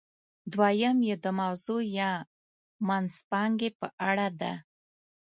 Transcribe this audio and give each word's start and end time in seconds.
دویم 0.53 0.97
یې 1.07 1.15
د 1.23 1.25
موضوع 1.41 1.83
یا 1.99 2.11
منځپانګې 2.87 3.69
په 3.79 3.87
اړه 4.09 4.27
ده. 4.39 4.53